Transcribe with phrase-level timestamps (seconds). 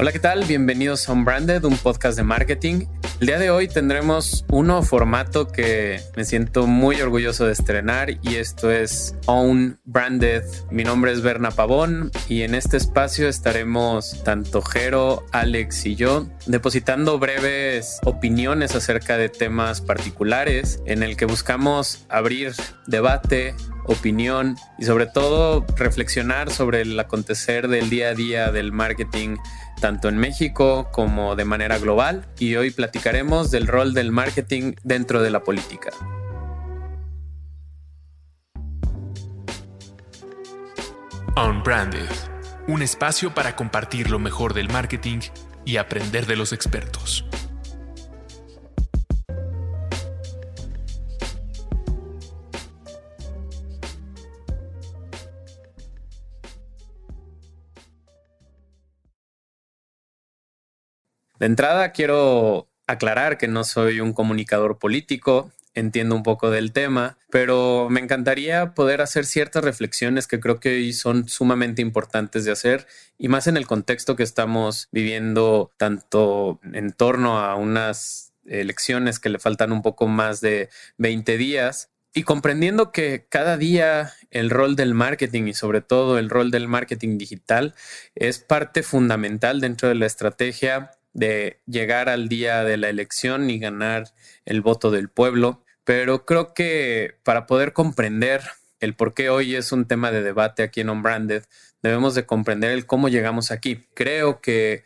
[0.00, 0.44] Hola, ¿qué tal?
[0.44, 2.86] Bienvenidos a Unbranded, un podcast de marketing.
[3.18, 8.10] El día de hoy tendremos un nuevo formato que me siento muy orgulloso de estrenar
[8.22, 10.44] y esto es Own Branded.
[10.70, 16.28] Mi nombre es Berna Pavón y en este espacio estaremos tanto Jero, Alex y yo
[16.46, 22.52] depositando breves opiniones acerca de temas particulares en el que buscamos abrir
[22.86, 23.52] debate,
[23.86, 29.38] opinión y sobre todo reflexionar sobre el acontecer del día a día del marketing
[29.80, 35.22] tanto en México como de manera global y hoy platicaremos del rol del marketing dentro
[35.22, 35.90] de la política.
[41.36, 42.08] Unbranded,
[42.66, 45.20] un espacio para compartir lo mejor del marketing
[45.64, 47.24] y aprender de los expertos.
[61.38, 67.18] De entrada quiero aclarar que no soy un comunicador político, entiendo un poco del tema,
[67.30, 72.52] pero me encantaría poder hacer ciertas reflexiones que creo que hoy son sumamente importantes de
[72.52, 72.86] hacer
[73.18, 79.28] y más en el contexto que estamos viviendo tanto en torno a unas elecciones que
[79.28, 84.74] le faltan un poco más de 20 días y comprendiendo que cada día el rol
[84.74, 87.74] del marketing y sobre todo el rol del marketing digital
[88.14, 93.58] es parte fundamental dentro de la estrategia de llegar al día de la elección y
[93.58, 94.12] ganar
[94.44, 95.64] el voto del pueblo.
[95.84, 98.42] Pero creo que para poder comprender
[98.80, 101.44] el por qué hoy es un tema de debate aquí en Unbranded,
[101.82, 103.84] debemos de comprender el cómo llegamos aquí.
[103.94, 104.84] Creo que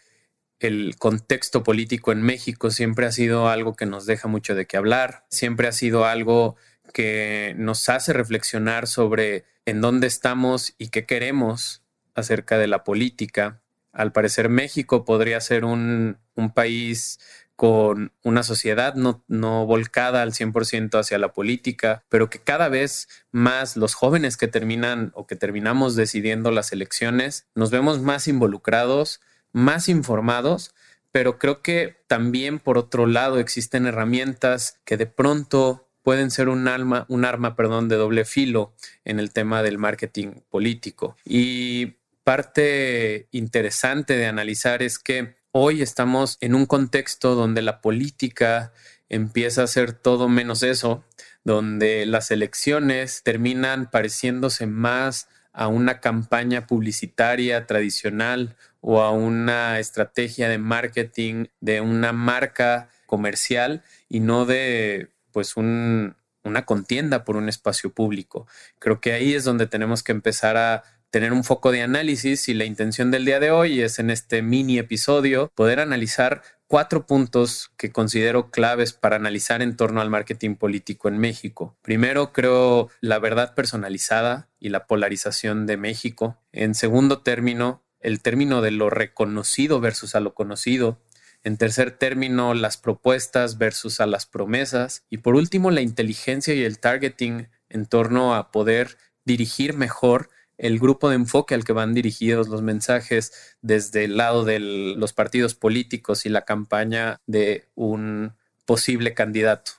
[0.58, 4.76] el contexto político en México siempre ha sido algo que nos deja mucho de qué
[4.76, 6.56] hablar, siempre ha sido algo
[6.94, 11.82] que nos hace reflexionar sobre en dónde estamos y qué queremos
[12.14, 16.18] acerca de la política al parecer México podría ser un,
[16.52, 17.18] país
[17.56, 23.08] con una sociedad no, no volcada al 100% hacia la política, pero que cada vez
[23.30, 29.20] más los jóvenes que terminan o que terminamos decidiendo las elecciones, nos vemos más involucrados,
[29.52, 30.74] más informados,
[31.12, 36.66] pero creo que también por otro lado existen herramientas que de pronto pueden ser un
[36.66, 41.16] arma, un arma, perdón, de doble filo en el tema del marketing político.
[41.24, 48.72] Y parte interesante de analizar es que hoy estamos en un contexto donde la política
[49.08, 51.04] empieza a ser todo menos eso,
[51.44, 60.48] donde las elecciones terminan pareciéndose más a una campaña publicitaria tradicional o a una estrategia
[60.48, 66.16] de marketing de una marca comercial y no de pues una
[66.64, 68.46] contienda por un espacio público.
[68.78, 72.54] Creo que ahí es donde tenemos que empezar a tener un foco de análisis y
[72.54, 77.70] la intención del día de hoy es en este mini episodio poder analizar cuatro puntos
[77.76, 81.76] que considero claves para analizar en torno al marketing político en México.
[81.82, 86.38] Primero, creo la verdad personalizada y la polarización de México.
[86.50, 90.98] En segundo término, el término de lo reconocido versus a lo conocido.
[91.44, 95.04] En tercer término, las propuestas versus a las promesas.
[95.10, 98.96] Y por último, la inteligencia y el targeting en torno a poder
[99.26, 100.30] dirigir mejor
[100.62, 105.12] el grupo de enfoque al que van dirigidos los mensajes desde el lado de los
[105.12, 108.34] partidos políticos y la campaña de un
[108.64, 109.72] posible candidato.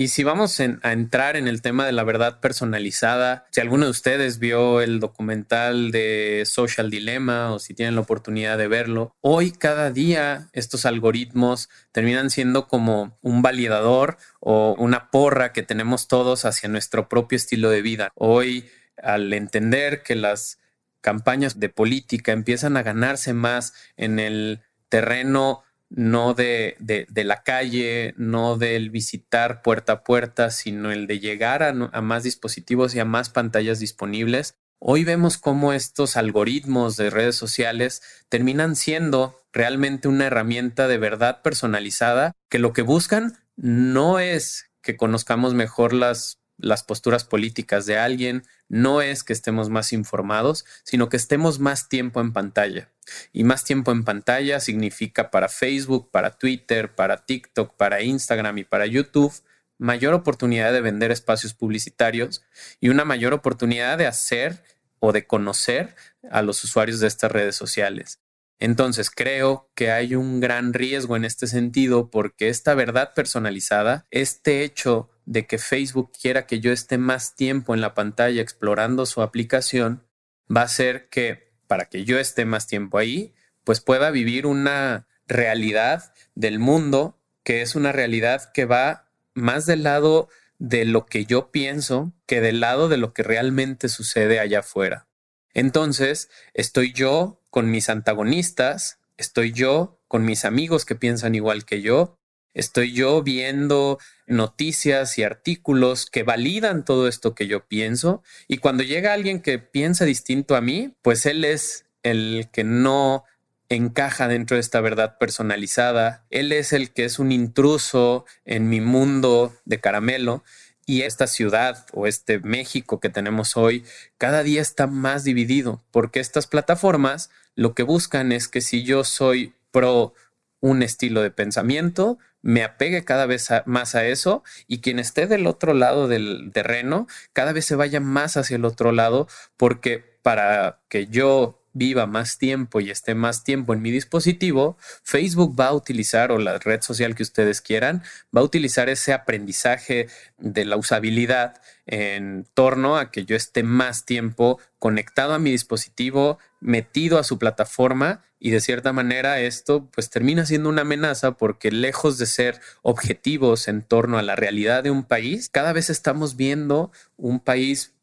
[0.00, 3.90] Y si vamos a entrar en el tema de la verdad personalizada, si alguno de
[3.90, 9.50] ustedes vio el documental de Social Dilemma o si tienen la oportunidad de verlo, hoy
[9.50, 16.44] cada día estos algoritmos terminan siendo como un validador o una porra que tenemos todos
[16.44, 18.12] hacia nuestro propio estilo de vida.
[18.14, 18.70] Hoy
[19.02, 20.58] al entender que las
[21.00, 26.76] campañas de política empiezan a ganarse más en el terreno no de,
[27.14, 32.22] la calle, no del visitar puerta a puerta, sino el de llegar a, a, más
[32.24, 34.54] dispositivos y a más pantallas disponibles.
[34.80, 41.42] Hoy vemos cómo estos algoritmos de redes sociales terminan siendo realmente una herramienta de verdad
[41.42, 47.98] personalizada que lo que buscan no es que conozcamos mejor las las posturas políticas de
[47.98, 52.90] alguien no es que estemos más informados, sino que estemos más tiempo en pantalla.
[53.32, 58.64] Y más tiempo en pantalla significa para Facebook, para Twitter, para TikTok, para Instagram y
[58.64, 59.32] para YouTube
[59.78, 62.44] mayor oportunidad de vender espacios publicitarios
[62.80, 64.62] y una mayor oportunidad de hacer
[64.98, 65.94] o de conocer
[66.30, 68.20] a los usuarios de estas redes sociales.
[68.58, 74.64] Entonces creo que hay un gran riesgo en este sentido porque esta verdad personalizada, este
[74.64, 79.20] hecho de que Facebook quiera que yo esté más tiempo en la pantalla explorando su
[79.20, 80.06] aplicación,
[80.54, 85.06] va a ser que para que yo esté más tiempo ahí, pues pueda vivir una
[85.26, 91.26] realidad del mundo que es una realidad que va más del lado de lo que
[91.26, 95.08] yo pienso que del lado de lo que realmente sucede allá afuera.
[95.52, 101.82] Entonces, estoy yo con mis antagonistas, estoy yo con mis amigos que piensan igual que
[101.82, 102.17] yo,
[102.58, 108.82] estoy yo viendo noticias y artículos que validan todo esto que yo pienso y cuando
[108.82, 113.24] llega alguien que piensa distinto a mí, pues él es el que no
[113.68, 116.26] encaja dentro de esta verdad personalizada.
[116.30, 120.42] Él es el que es un intruso en mi mundo de caramelo.
[120.86, 123.84] Y esta ciudad o este México que tenemos hoy
[124.16, 129.04] cada día está más dividido porque estas plataformas lo que buscan es que si yo
[129.04, 130.14] soy pro
[130.60, 135.46] un estilo de pensamiento, me apegue cada vez más a eso y quien esté del
[135.46, 140.80] otro lado del terreno cada vez se vaya más hacia el otro lado porque para
[140.88, 145.74] que yo viva más tiempo y esté más tiempo en mi dispositivo, Facebook va a
[145.74, 148.02] utilizar, o la red social que ustedes quieran,
[148.36, 150.08] va a utilizar ese aprendizaje
[150.38, 156.38] de la usabilidad en torno a que yo esté más tiempo conectado a mi dispositivo,
[156.60, 161.70] metido a su plataforma y de cierta manera esto pues termina siendo una amenaza porque
[161.70, 166.36] lejos de ser objetivos en torno a la realidad de un país, cada vez estamos
[166.36, 167.94] viendo un país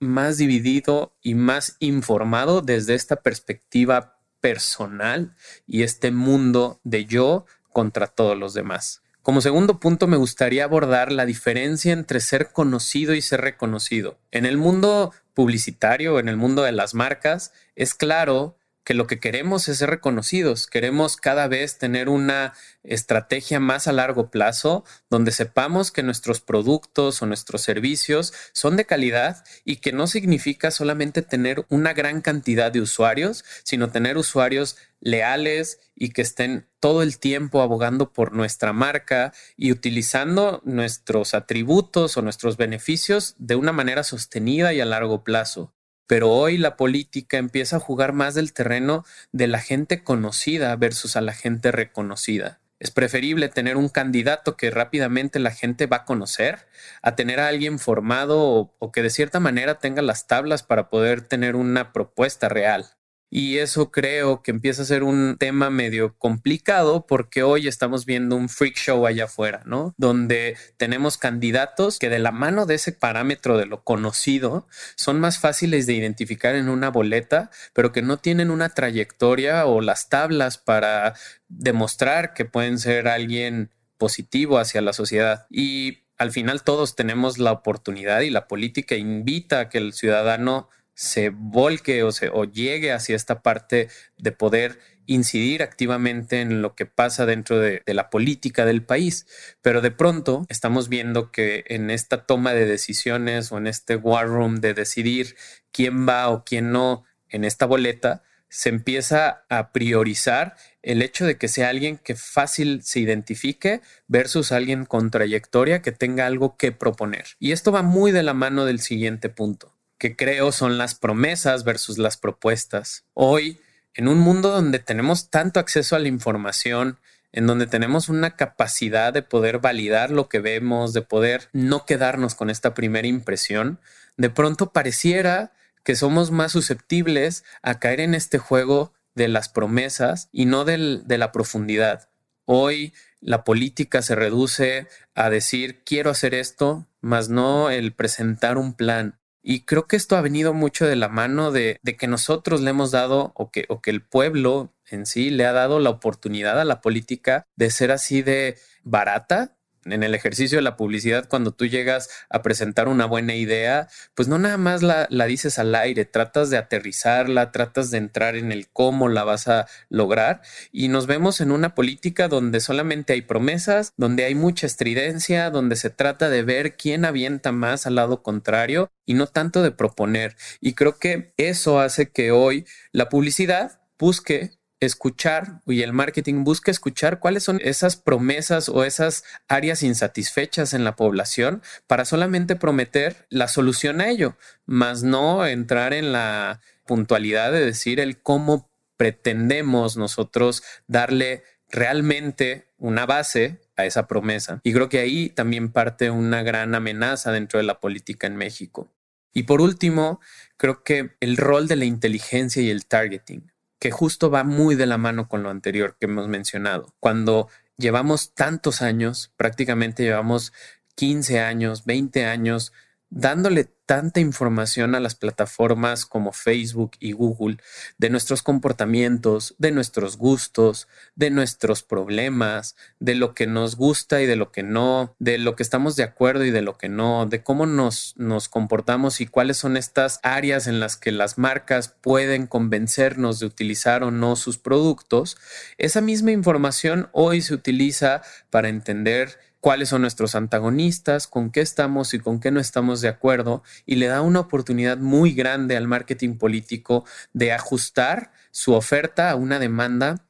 [0.00, 5.34] más dividido y más informado desde esta perspectiva personal
[5.66, 9.02] y este mundo de yo contra todos los demás.
[9.22, 14.18] Como segundo punto, me gustaría abordar la diferencia entre ser conocido y ser reconocido.
[14.30, 18.56] En el mundo publicitario, en el mundo de las marcas, es claro
[18.88, 23.92] que lo que queremos es ser reconocidos, queremos cada vez tener una estrategia más a
[23.92, 29.92] largo plazo donde sepamos que nuestros productos o nuestros servicios son de calidad y que
[29.92, 36.22] no significa solamente tener una gran cantidad de usuarios, sino tener usuarios leales y que
[36.22, 43.34] estén todo el tiempo abogando por nuestra marca y utilizando nuestros atributos o nuestros beneficios
[43.36, 45.74] de una manera sostenida y a largo plazo
[46.08, 51.14] pero hoy la política empieza a jugar más del terreno de la gente conocida versus
[51.14, 52.58] a la gente reconocida.
[52.80, 56.66] Es preferible tener un candidato que rápidamente la gente va a conocer
[57.02, 61.20] a tener a alguien formado o, que de cierta manera tenga las tablas para poder
[61.20, 62.86] tener una propuesta real.
[63.30, 68.36] Y eso creo que empieza a ser un tema medio complicado porque hoy estamos viendo
[68.36, 69.94] un freak show allá afuera, ¿no?
[69.98, 74.66] Donde tenemos candidatos que de la mano de ese parámetro de lo conocido
[74.96, 79.82] son más fáciles de identificar en una boleta, pero que no tienen una trayectoria o
[79.82, 81.14] las tablas para
[81.48, 85.46] demostrar que pueden ser alguien positivo hacia la sociedad.
[85.50, 90.68] Y al final todos tenemos la oportunidad y la política invita a que el ciudadano
[90.98, 96.74] se volque o, se, o llegue hacia esta parte de poder incidir activamente en lo
[96.74, 99.28] que pasa dentro de, de, la política del país.
[99.62, 104.26] Pero de pronto estamos viendo que en esta toma de decisiones o en este war
[104.26, 105.36] room de decidir
[105.70, 111.38] quién va o quién no en esta boleta, se empieza a priorizar el hecho de
[111.38, 116.72] que sea alguien que fácil se identifique versus alguien con trayectoria que tenga algo que
[116.72, 117.26] proponer.
[117.38, 121.64] Y esto va muy de la mano del siguiente punto que creo son las promesas
[121.64, 123.04] versus las propuestas.
[123.14, 123.60] Hoy,
[123.94, 126.98] en un mundo donde tenemos tanto acceso a la información,
[127.32, 132.34] en donde tenemos una capacidad de poder validar lo que vemos, de poder no quedarnos
[132.34, 133.80] con esta primera impresión,
[134.16, 135.52] de pronto pareciera
[135.82, 141.18] que somos más susceptibles a caer en este juego de las promesas y no de
[141.18, 142.08] la profundidad.
[142.44, 148.74] Hoy la política se reduce a decir quiero hacer esto, más no el presentar un
[148.74, 149.18] plan.
[149.42, 152.90] Y creo que esto ha venido mucho de la mano de, que nosotros le hemos
[152.90, 156.64] dado o que, o que el pueblo en sí le ha dado la oportunidad a
[156.64, 161.66] la política de ser así de barata en el ejercicio de la publicidad, cuando tú
[161.66, 166.04] llegas a presentar una buena idea, pues no nada más la, la, dices al aire,
[166.04, 170.42] tratas de aterrizarla, tratas de entrar en el cómo la vas a lograr
[170.72, 175.76] y nos vemos en una política donde solamente hay promesas, donde hay mucha estridencia, donde
[175.76, 180.36] se trata de ver quién avienta más al lado contrario y no tanto de proponer.
[180.60, 186.70] Y creo que eso hace que hoy la publicidad busque escuchar y el marketing busca
[186.70, 193.26] escuchar cuáles son esas promesas o esas áreas insatisfechas en la población para solamente prometer
[193.28, 199.96] la solución a ello, más no entrar en la puntualidad de decir el cómo pretendemos
[199.96, 204.60] nosotros darle realmente una base a esa promesa.
[204.64, 208.92] Y creo que ahí también parte una gran amenaza dentro de la política en México.
[209.32, 210.20] Y por último,
[210.56, 213.52] creo que el rol de la inteligencia y el targeting.
[213.78, 216.94] Que justo va muy de la mano con lo anterior que hemos mencionado.
[217.00, 220.52] Cuando llevamos tantos años, prácticamente llevamos
[220.96, 222.72] 15 años, 20 años
[223.10, 227.56] dándole tanta información a las plataformas como Facebook y Google
[227.96, 234.26] de nuestros comportamientos, de nuestros gustos, de nuestros problemas, de lo que nos gusta y
[234.26, 237.24] de lo que no, de lo que estamos de acuerdo y de lo que no,
[237.24, 241.88] de cómo nos, nos comportamos y cuáles son estas áreas en las que las marcas
[241.88, 245.38] pueden convencernos de utilizar o no sus productos,
[245.78, 252.14] esa misma información hoy se utiliza para entender cuáles son nuestros antagonistas, con qué estamos
[252.14, 255.88] y con qué no estamos de acuerdo, y le da una oportunidad muy grande al
[255.88, 260.24] marketing político de ajustar su oferta a una demanda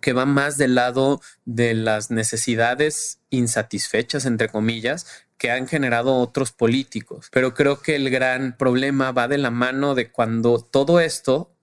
[0.00, 5.06] que va más del lado de las necesidades insatisfechas, entre comillas,
[5.38, 7.28] que han generado otros políticos.
[7.32, 11.53] Pero creo que el gran problema va de la mano de cuando todo esto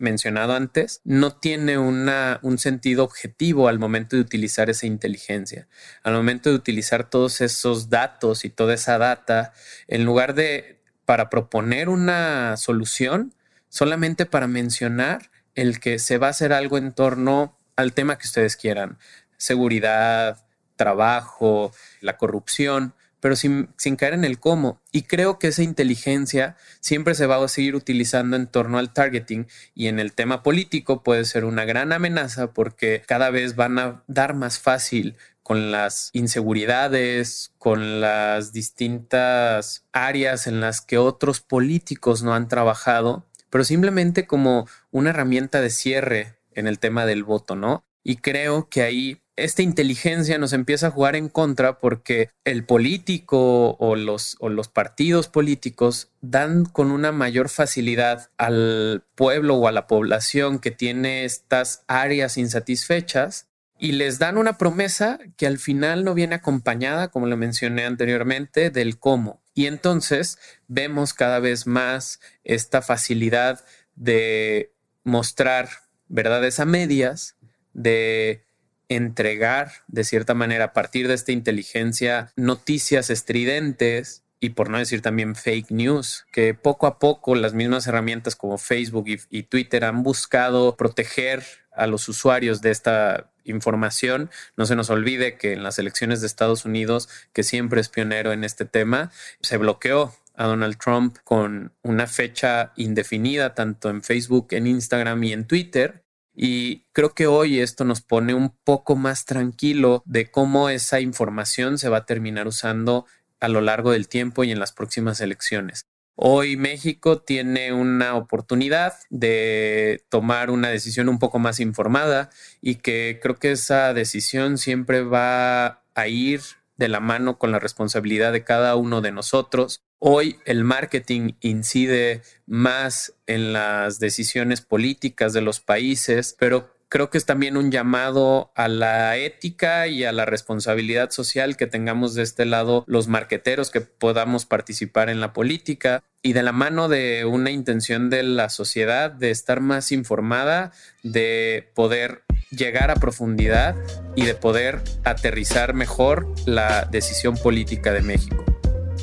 [0.00, 5.68] mencionado antes, no tiene una, un sentido objetivo al momento de utilizar esa inteligencia,
[6.02, 9.52] al momento de utilizar todos esos datos y toda esa data,
[9.86, 13.34] en lugar de para proponer una solución,
[13.68, 18.26] solamente para mencionar el que se va a hacer algo en torno al tema que
[18.26, 18.98] ustedes quieran,
[19.36, 24.80] seguridad, trabajo, la corrupción, pero sin, caer en el cómo.
[24.92, 29.46] Y creo que esa inteligencia siempre se va a seguir utilizando en torno al targeting
[29.74, 34.02] y en el tema político puede ser una gran amenaza porque cada vez van a
[34.06, 42.22] dar más fácil con las inseguridades, con las distintas áreas en las que otros políticos
[42.22, 47.56] no han trabajado, pero simplemente como una herramienta de cierre en el tema del voto,
[47.56, 47.84] ¿no?
[48.02, 53.76] Y creo que ahí esta inteligencia nos empieza a jugar en contra porque el político
[53.78, 59.72] o los, o los partidos políticos dan con una mayor facilidad al pueblo o a
[59.72, 63.46] la población que tiene estas áreas insatisfechas
[63.78, 68.70] y les dan una promesa que al final no viene acompañada, como lo mencioné anteriormente,
[68.70, 69.42] del cómo.
[69.54, 75.70] Y entonces vemos cada vez más esta facilidad de mostrar
[76.08, 77.36] verdades a medias,
[77.72, 78.44] de
[78.90, 85.00] entregar de cierta manera a partir de esta inteligencia noticias estridentes y por no decir
[85.00, 90.02] también fake news, que poco a poco las mismas herramientas como Facebook y, Twitter han
[90.02, 94.30] buscado proteger a los usuarios de esta información.
[94.56, 98.32] No se nos olvide que en las elecciones de Estados Unidos, que siempre es pionero
[98.32, 104.48] en este tema, se bloqueó a Donald Trump con una fecha indefinida tanto en Facebook,
[104.52, 106.02] en Instagram y en Twitter
[106.42, 111.76] y creo que hoy esto nos pone un poco más tranquilo de cómo esa información
[111.76, 113.04] se va a terminar usando
[113.40, 115.84] a lo largo del tiempo y en las próximas elecciones.
[116.14, 122.30] Hoy México tiene una oportunidad de tomar una decisión un poco más informada
[122.62, 126.40] y que creo que esa decisión siempre va a ir
[126.78, 132.22] de la mano con la responsabilidad de cada uno de nosotros Hoy el marketing incide
[132.46, 138.50] más en las decisiones políticas de los países, pero creo que es también un llamado
[138.56, 143.70] a la ética y a la responsabilidad social que tengamos de este lado los marqueteros
[143.70, 148.48] que podamos participar en la política y de la mano de una intención de la
[148.48, 153.76] sociedad de estar más informada, de poder llegar a profundidad
[154.16, 158.49] y de poder aterrizar mejor la decisión política de México.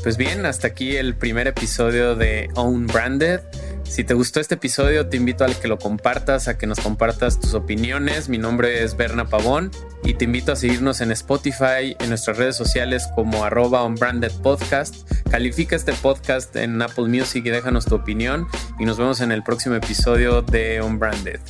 [0.08, 3.42] Pues bien, hasta aquí el primer episodio de Own Branded.
[3.84, 7.42] Si te gustó este episodio, te invito a que lo compartas, a que nos compartas
[7.42, 8.30] tus opiniones.
[8.30, 9.70] Mi nombre es Berna Pavón
[10.06, 15.12] y te invito a seguirnos en Spotify, en nuestras redes sociales como arroba Unbranded Podcast.
[15.30, 18.48] Califica este podcast en Apple Music y déjanos tu opinión.
[18.80, 21.42] Y nos vemos en el próximo episodio de Unbranded.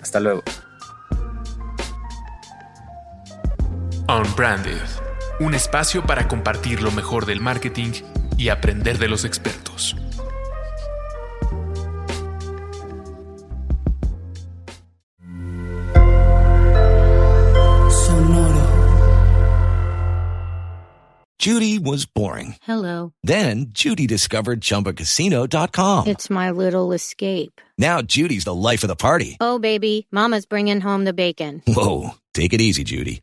[0.00, 0.42] Hasta luego.
[4.08, 5.09] Unbranded
[5.40, 7.92] un espacio para compartir lo mejor del marketing
[8.36, 9.96] y aprender de los expertos.
[17.90, 18.66] Sonoro.
[21.38, 22.56] Judy was boring.
[22.62, 23.12] Hello.
[23.22, 26.06] Then Judy discovered chumbacasino.com.
[26.06, 27.60] It's my little escape.
[27.78, 29.38] Now Judy's the life of the party.
[29.40, 31.62] Oh, baby, Mama's bringing home the bacon.
[31.66, 32.10] Whoa.
[32.34, 33.22] Take it easy, Judy.